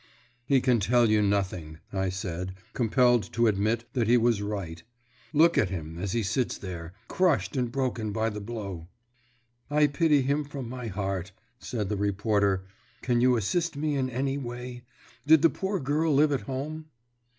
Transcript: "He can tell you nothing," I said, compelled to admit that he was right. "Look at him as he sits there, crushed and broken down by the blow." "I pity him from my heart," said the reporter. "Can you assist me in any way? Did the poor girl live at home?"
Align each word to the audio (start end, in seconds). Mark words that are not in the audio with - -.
"He 0.47 0.61
can 0.61 0.79
tell 0.79 1.11
you 1.11 1.21
nothing," 1.21 1.77
I 1.93 2.09
said, 2.09 2.55
compelled 2.73 3.21
to 3.33 3.45
admit 3.45 3.83
that 3.93 4.07
he 4.07 4.17
was 4.17 4.41
right. 4.41 4.81
"Look 5.31 5.59
at 5.59 5.69
him 5.69 5.99
as 5.99 6.13
he 6.13 6.23
sits 6.23 6.57
there, 6.57 6.93
crushed 7.07 7.55
and 7.55 7.71
broken 7.71 8.07
down 8.07 8.13
by 8.13 8.29
the 8.31 8.41
blow." 8.41 8.87
"I 9.69 9.85
pity 9.85 10.23
him 10.23 10.43
from 10.43 10.67
my 10.67 10.87
heart," 10.87 11.33
said 11.59 11.87
the 11.87 11.97
reporter. 11.97 12.63
"Can 13.03 13.21
you 13.21 13.37
assist 13.37 13.77
me 13.77 13.93
in 13.95 14.09
any 14.09 14.39
way? 14.39 14.81
Did 15.27 15.43
the 15.43 15.51
poor 15.51 15.79
girl 15.79 16.11
live 16.15 16.31
at 16.31 16.41
home?" 16.49 16.85